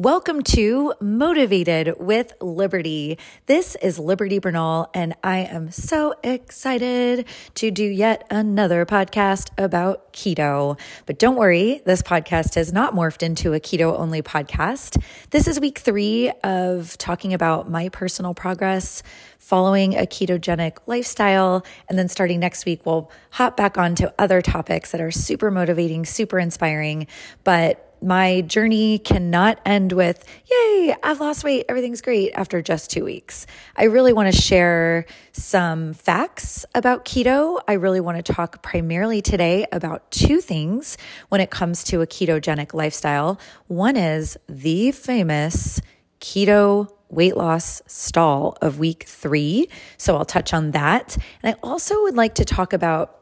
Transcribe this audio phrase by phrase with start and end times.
[0.00, 3.18] Welcome to Motivated with Liberty.
[3.44, 7.26] This is Liberty Bernal, and I am so excited
[7.56, 10.80] to do yet another podcast about keto.
[11.04, 15.04] But don't worry, this podcast has not morphed into a keto only podcast.
[15.32, 19.02] This is week three of talking about my personal progress
[19.38, 21.62] following a ketogenic lifestyle.
[21.90, 26.06] And then starting next week, we'll hop back onto other topics that are super motivating,
[26.06, 27.06] super inspiring,
[27.44, 33.04] but my journey cannot end with, yay, I've lost weight, everything's great after just two
[33.04, 33.46] weeks.
[33.76, 37.60] I really want to share some facts about keto.
[37.68, 40.96] I really want to talk primarily today about two things
[41.28, 43.38] when it comes to a ketogenic lifestyle.
[43.66, 45.80] One is the famous
[46.20, 49.68] keto weight loss stall of week three.
[49.96, 51.16] So I'll touch on that.
[51.42, 53.19] And I also would like to talk about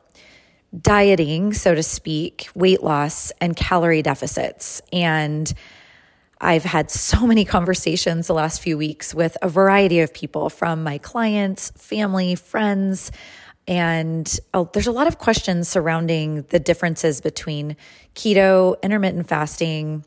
[0.76, 4.82] dieting, so to speak, weight loss, and calorie deficits.
[4.92, 5.52] And
[6.40, 10.82] I've had so many conversations the last few weeks with a variety of people from
[10.82, 13.10] my clients, family, friends.
[13.66, 17.76] And oh, there's a lot of questions surrounding the differences between
[18.14, 20.04] keto, intermittent fasting,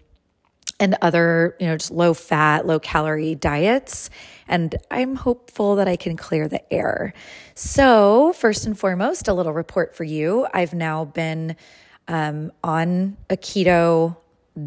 [0.82, 4.10] and other, you know, just low fat, low calorie diets.
[4.48, 7.14] And I'm hopeful that I can clear the air.
[7.54, 10.48] So, first and foremost, a little report for you.
[10.54, 11.56] I've now been
[12.08, 14.18] um, on a keto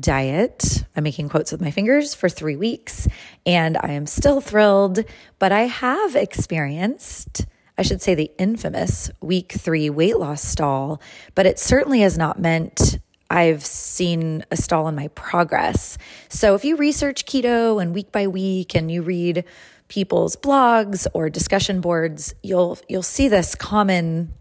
[0.00, 0.84] diet.
[0.96, 3.08] I'm making quotes with my fingers for three weeks,
[3.44, 5.04] and I am still thrilled.
[5.40, 7.44] But I have experienced,
[7.76, 11.02] I should say, the infamous week three weight loss stall,
[11.34, 13.00] but it certainly has not meant
[13.34, 15.98] I've seen a stall in my progress.
[16.28, 19.44] So if you research keto and week by week and you read
[19.88, 24.32] people's blogs or discussion boards, you'll you'll see this common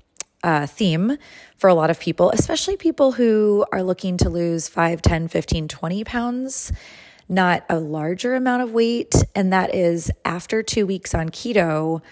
[0.43, 1.17] uh, theme
[1.57, 5.67] for a lot of people, especially people who are looking to lose 5, 10, 15,
[5.69, 6.71] 20 pounds,
[7.27, 9.15] not a larger amount of weight.
[9.33, 12.03] And that is after two weeks on keto,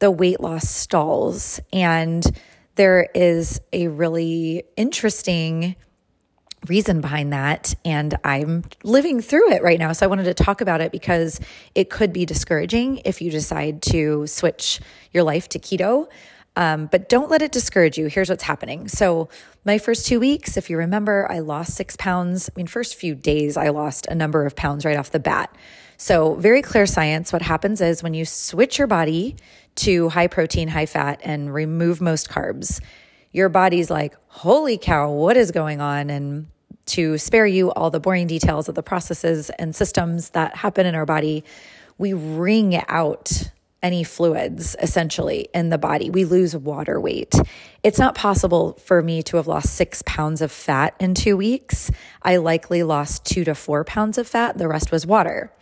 [0.00, 1.60] the weight loss stalls.
[1.72, 2.26] And
[2.74, 5.76] there is a really interesting
[6.68, 7.74] reason behind that.
[7.84, 9.92] And I'm living through it right now.
[9.92, 11.40] So I wanted to talk about it because
[11.74, 14.80] it could be discouraging if you decide to switch
[15.12, 16.08] your life to keto.
[16.56, 18.06] Um, but don't let it discourage you.
[18.06, 18.88] Here's what's happening.
[18.88, 19.28] So,
[19.66, 22.48] my first two weeks, if you remember, I lost six pounds.
[22.48, 25.54] I mean, first few days, I lost a number of pounds right off the bat.
[25.98, 27.30] So, very clear science.
[27.30, 29.36] What happens is when you switch your body
[29.76, 32.80] to high protein, high fat, and remove most carbs,
[33.32, 36.08] your body's like, holy cow, what is going on?
[36.08, 36.46] And
[36.86, 40.94] to spare you all the boring details of the processes and systems that happen in
[40.94, 41.44] our body,
[41.98, 43.50] we wring out
[43.82, 46.10] any fluids essentially in the body.
[46.10, 47.34] We lose water weight.
[47.82, 51.90] It's not possible for me to have lost six pounds of fat in two weeks.
[52.22, 54.58] I likely lost two to four pounds of fat.
[54.58, 55.52] The rest was water.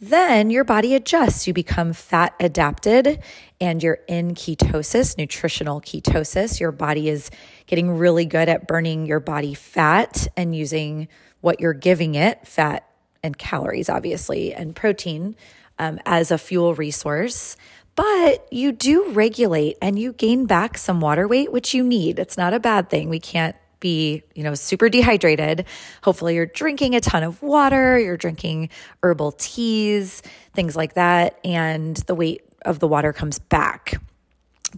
[0.00, 1.46] Then your body adjusts.
[1.46, 3.22] You become fat adapted
[3.60, 6.60] and you're in ketosis, nutritional ketosis.
[6.60, 7.30] Your body is
[7.66, 11.08] getting really good at burning your body fat and using
[11.40, 12.88] what you're giving it, fat
[13.22, 15.36] and calories, obviously, and protein
[15.78, 17.56] um, as a fuel resource.
[17.94, 22.18] But you do regulate and you gain back some water weight, which you need.
[22.18, 23.08] It's not a bad thing.
[23.08, 25.66] We can't be, you know, super dehydrated.
[26.02, 28.70] Hopefully you're drinking a ton of water, you're drinking
[29.02, 30.22] herbal teas,
[30.54, 34.00] things like that, and the weight of the water comes back.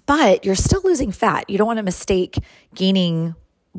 [0.07, 1.49] But you're still losing fat.
[1.49, 2.39] You don't want to mistake
[2.75, 3.35] gaining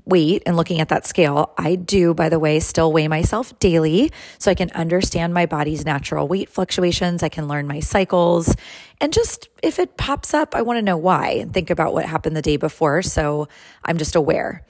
[0.06, 1.54] weight and looking at that scale.
[1.58, 5.86] I do, by the way, still weigh myself daily so I can understand my body's
[5.86, 7.24] natural weight fluctuations.
[7.24, 8.56] I can learn my cycles.
[9.02, 12.06] And just if it pops up, I want to know why and think about what
[12.06, 13.02] happened the day before.
[13.02, 13.48] So
[13.84, 14.66] I'm just aware.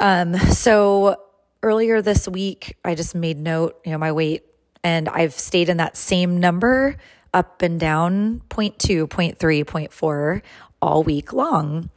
[0.00, 1.16] Um, so
[1.62, 4.44] earlier this week, I just made note, you know, my weight,
[4.84, 6.96] and I've stayed in that same number
[7.34, 10.42] up and down 0.2, 0.3, 0.4
[10.80, 11.90] all week long.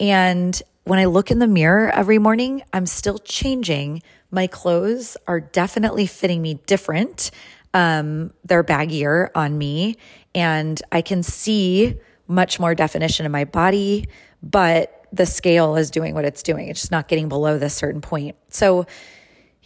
[0.00, 4.02] And when I look in the mirror every morning, I'm still changing.
[4.30, 7.30] My clothes are definitely fitting me different.
[7.74, 9.96] Um, they're baggier on me,
[10.34, 14.08] and I can see much more definition in my body,
[14.42, 16.68] but the scale is doing what it's doing.
[16.68, 18.36] It's just not getting below this certain point.
[18.50, 18.86] So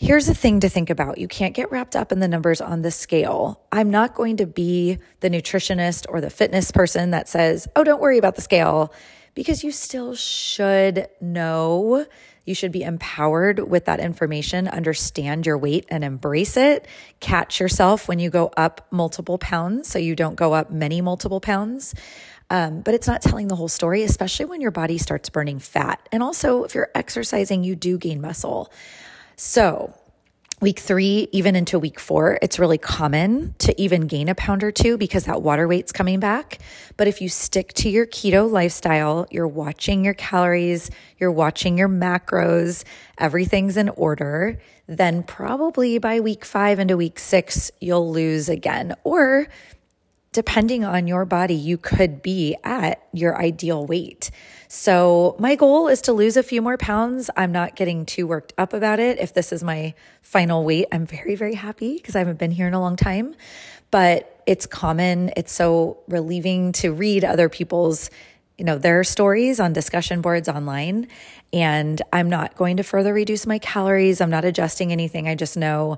[0.02, 1.16] here's a thing to think about.
[1.16, 3.62] You can't get wrapped up in the numbers on the scale.
[3.70, 8.00] I'm not going to be the nutritionist or the fitness person that says, oh, don't
[8.00, 8.92] worry about the scale,
[9.36, 12.04] because you still should know.
[12.44, 16.88] You should be empowered with that information, understand your weight and embrace it.
[17.20, 21.40] Catch yourself when you go up multiple pounds so you don't go up many multiple
[21.40, 21.94] pounds.
[22.50, 26.06] Um, but it's not telling the whole story, especially when your body starts burning fat.
[26.10, 28.72] And also, if you're exercising, you do gain muscle.
[29.36, 29.94] So,
[30.62, 34.70] Week three, even into week four, it's really common to even gain a pound or
[34.70, 36.60] two because that water weight's coming back.
[36.96, 40.88] But if you stick to your keto lifestyle, you're watching your calories,
[41.18, 42.84] you're watching your macros,
[43.18, 48.94] everything's in order, then probably by week five into week six, you'll lose again.
[49.02, 49.48] Or
[50.32, 54.30] depending on your body, you could be at your ideal weight.
[54.68, 57.28] So, my goal is to lose a few more pounds.
[57.36, 59.18] I'm not getting too worked up about it.
[59.18, 62.66] If this is my final weight, I'm very, very happy because I haven't been here
[62.66, 63.34] in a long time.
[63.90, 68.10] But it's common, it's so relieving to read other people's
[68.58, 71.08] you know their stories on discussion boards online
[71.54, 75.56] and i'm not going to further reduce my calories i'm not adjusting anything i just
[75.56, 75.96] know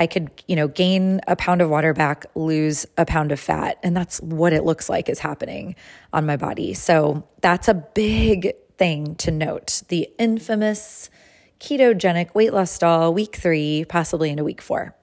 [0.00, 3.78] I could, you know, gain a pound of water back, lose a pound of fat.
[3.82, 5.76] And that's what it looks like is happening
[6.14, 6.72] on my body.
[6.72, 9.82] So that's a big thing to note.
[9.88, 11.10] The infamous
[11.60, 14.96] ketogenic weight loss stall, week three, possibly into week four.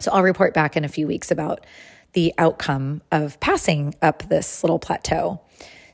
[0.00, 1.64] So I'll report back in a few weeks about
[2.12, 5.40] the outcome of passing up this little plateau.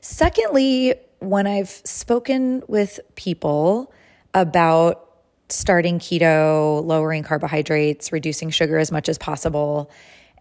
[0.01, 3.93] Secondly, when I've spoken with people
[4.33, 5.12] about
[5.53, 9.91] starting keto, lowering carbohydrates, reducing sugar as much as possible,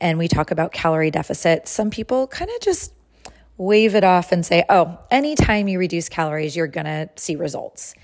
[0.03, 2.93] and we talk about calorie deficit, some people kind of just
[3.57, 7.95] wave it off and say, oh, anytime you reduce calories, you're going to see results.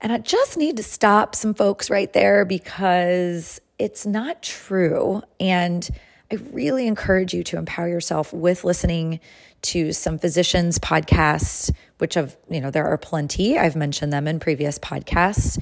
[0.00, 5.22] And I just need to stop some folks right there because it's not true.
[5.40, 5.88] And
[6.30, 9.18] I really encourage you to empower yourself with listening
[9.62, 13.58] to some physicians' podcasts, which have, you know, there are plenty.
[13.58, 15.60] I've mentioned them in previous podcasts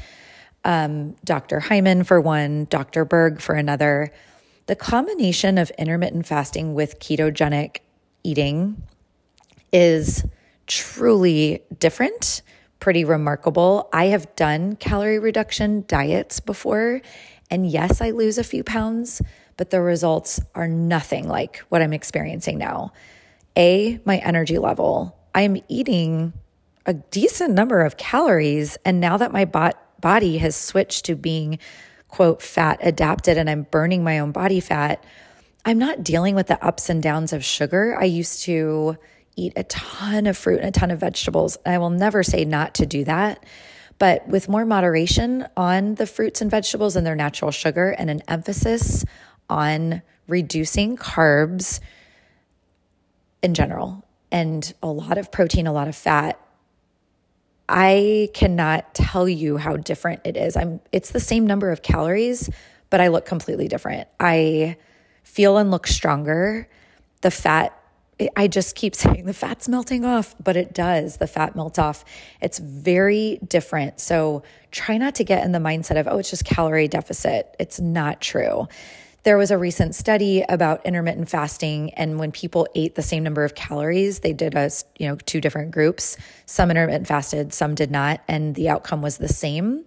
[0.67, 1.61] um, Dr.
[1.61, 3.05] Hyman for one, Dr.
[3.05, 4.13] Berg for another.
[4.67, 7.79] The combination of intermittent fasting with ketogenic
[8.25, 8.83] eating
[9.73, 10.27] is
[10.67, 12.43] truly different,
[12.81, 13.89] pretty remarkable.
[13.93, 17.01] I have done calorie reduction diets before,
[17.49, 19.23] and yes, I lose a few pounds,
[19.57, 22.93] but the results are nothing like what I'm experiencing now.
[23.57, 25.17] A, my energy level.
[25.33, 26.33] I'm eating
[26.87, 31.59] a decent number of calories, and now that my bot body has switched to being,
[32.09, 35.05] quote, fat adapted and I'm burning my own body fat,
[35.65, 37.97] I'm not dealing with the ups and downs of sugar.
[37.99, 38.97] I used to
[39.35, 41.59] eat a ton of fruit and a ton of vegetables.
[41.67, 43.45] I will never say not to do that.
[43.99, 48.23] But with more moderation on the fruits and vegetables and their natural sugar and an
[48.29, 49.05] emphasis
[49.49, 51.81] on reducing carbs
[53.43, 56.39] in general and a lot of protein, a lot of fat,
[57.69, 60.57] I cannot tell you how different it is.
[60.57, 62.51] I'm it's the same number of calories,
[62.91, 64.09] but I look completely different.
[64.21, 64.77] I
[65.23, 66.69] feel and look stronger.
[67.23, 67.79] The fat
[68.35, 71.19] I just keep saying the fat's melting off, but it does.
[71.19, 72.05] The fat melts off.
[72.41, 74.01] It's very different.
[74.01, 77.55] So try not to get in the mindset of, oh, it's just calorie deficit.
[77.59, 78.69] It's not true.
[79.27, 83.43] There was a recent study about intermittent fasting, and when people ate the same number
[83.43, 84.71] of calories, they did a
[85.01, 86.17] you know two different groups.
[86.47, 89.85] Some intermittent fasted, some did not, and the outcome was the same.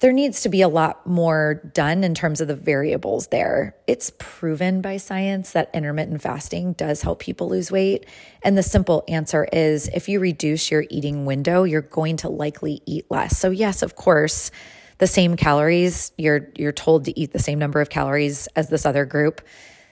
[0.00, 3.76] There needs to be a lot more done in terms of the variables there.
[3.86, 8.06] It's proven by science that intermittent fasting does help people lose weight.
[8.42, 12.82] And the simple answer is if you reduce your eating window, you're going to likely
[12.86, 13.38] eat less.
[13.38, 14.50] So, yes, of course,
[14.98, 16.12] the same calories.
[16.18, 19.40] You're you're told to eat the same number of calories as this other group.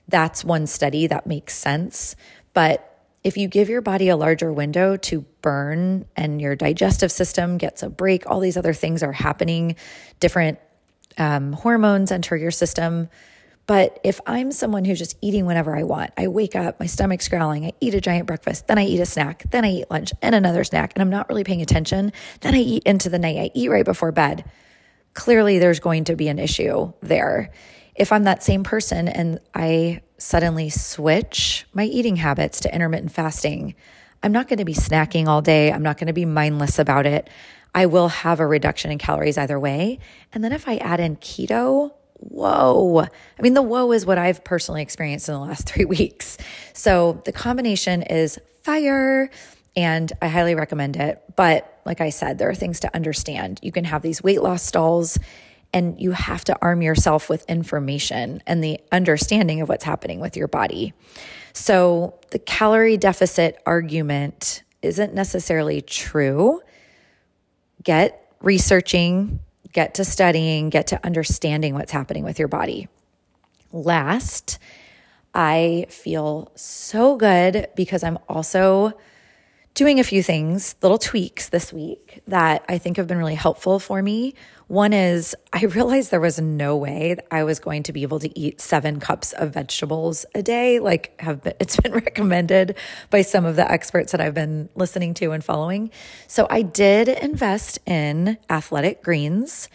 [0.08, 2.14] That's one study that makes sense.
[2.52, 2.92] But
[3.24, 7.82] if you give your body a larger window to burn and your digestive system gets
[7.82, 9.74] a break, all these other things are happening,
[10.20, 10.60] different
[11.18, 13.08] um, hormones enter your system.
[13.66, 17.28] But if I'm someone who's just eating whenever I want, I wake up, my stomach's
[17.28, 20.12] growling, I eat a giant breakfast, then I eat a snack, then I eat lunch
[20.22, 23.38] and another snack, and I'm not really paying attention, then I eat into the night,
[23.38, 24.44] I eat right before bed
[25.16, 27.50] clearly there's going to be an issue there.
[27.96, 33.74] If I'm that same person and I suddenly switch my eating habits to intermittent fasting,
[34.22, 35.72] I'm not going to be snacking all day.
[35.72, 37.28] I'm not going to be mindless about it.
[37.74, 39.98] I will have a reduction in calories either way.
[40.32, 43.00] And then if I add in keto, whoa.
[43.00, 46.38] I mean, the whoa is what I've personally experienced in the last three weeks.
[46.74, 49.30] So the combination is fire
[49.74, 51.22] and I highly recommend it.
[51.36, 53.60] But like I said, there are things to understand.
[53.62, 55.18] You can have these weight loss stalls
[55.72, 60.36] and you have to arm yourself with information and the understanding of what's happening with
[60.36, 60.94] your body.
[61.52, 66.60] So the calorie deficit argument isn't necessarily true.
[67.82, 69.40] Get researching,
[69.72, 72.88] get to studying, get to understanding what's happening with your body.
[73.72, 74.58] Last,
[75.34, 78.98] I feel so good because I'm also
[79.76, 83.78] doing a few things, little tweaks this week that I think have been really helpful
[83.78, 84.34] for me.
[84.68, 88.38] One is I realized there was no way I was going to be able to
[88.38, 90.80] eat seven cups of vegetables a day.
[90.80, 92.76] Like have been, it's been recommended
[93.10, 95.90] by some of the experts that I've been listening to and following.
[96.26, 99.68] So I did invest in athletic greens.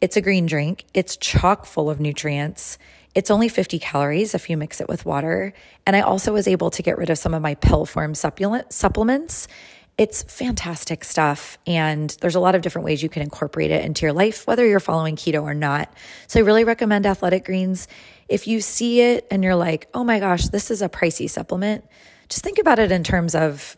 [0.00, 0.84] It's a green drink.
[0.94, 2.78] It's chock full of nutrients.
[3.14, 5.52] It's only 50 calories if you mix it with water.
[5.86, 8.72] And I also was able to get rid of some of my pill form supplement,
[8.72, 9.48] supplements.
[9.96, 11.58] It's fantastic stuff.
[11.66, 14.64] And there's a lot of different ways you can incorporate it into your life, whether
[14.64, 15.92] you're following keto or not.
[16.28, 17.88] So I really recommend Athletic Greens.
[18.28, 21.84] If you see it and you're like, oh my gosh, this is a pricey supplement,
[22.28, 23.76] just think about it in terms of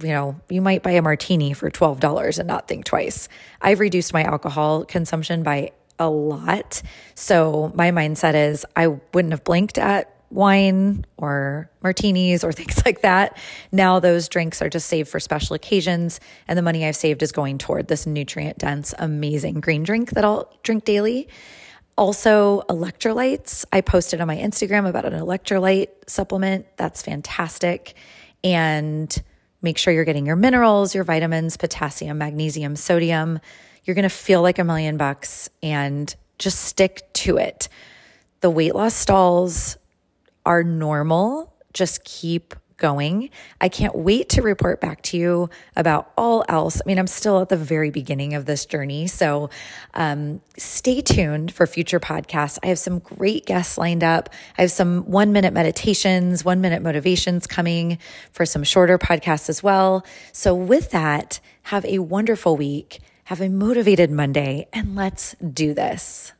[0.00, 3.28] you know, you might buy a martini for $12 and not think twice.
[3.60, 6.82] I've reduced my alcohol consumption by a lot.
[7.14, 13.02] So my mindset is I wouldn't have blinked at wine or martinis or things like
[13.02, 13.38] that.
[13.72, 17.32] Now those drinks are just saved for special occasions and the money I've saved is
[17.32, 21.28] going toward this nutrient dense amazing green drink that I'll drink daily.
[21.98, 23.64] Also, electrolytes.
[23.72, 26.66] I posted on my Instagram about an electrolyte supplement.
[26.76, 27.94] That's fantastic.
[28.44, 29.22] And
[29.62, 33.40] make sure you're getting your minerals, your vitamins, potassium, magnesium, sodium.
[33.86, 37.68] You're going to feel like a million bucks and just stick to it.
[38.40, 39.78] The weight loss stalls
[40.44, 41.54] are normal.
[41.72, 43.30] Just keep going.
[43.60, 46.80] I can't wait to report back to you about all else.
[46.80, 49.06] I mean, I'm still at the very beginning of this journey.
[49.06, 49.50] So
[49.94, 52.58] um, stay tuned for future podcasts.
[52.62, 54.28] I have some great guests lined up.
[54.58, 57.98] I have some one minute meditations, one minute motivations coming
[58.32, 60.04] for some shorter podcasts as well.
[60.32, 63.00] So, with that, have a wonderful week.
[63.26, 66.32] Have a motivated Monday, and let's do this.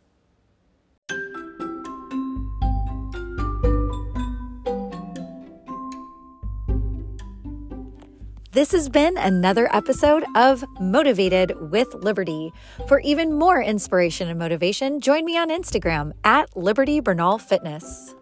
[8.53, 12.53] This has been another episode of Motivated with Liberty.
[12.87, 18.15] For even more inspiration and motivation, join me on Instagram at Liberty Bernal Fitness.